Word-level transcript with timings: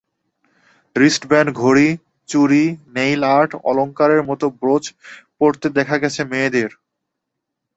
Wristband 0.95 1.49
ঘড়ি, 1.61 1.89
চুড়ি, 2.29 2.63
nail 2.95 3.21
art, 3.35 3.51
অলংকারের 3.69 4.21
মতো 4.29 4.45
ব্রোচ 4.59 4.85
পরতে 5.37 5.67
দেখা 5.77 5.95
গেছে 6.03 6.21
মেয়েদের। 6.31 6.69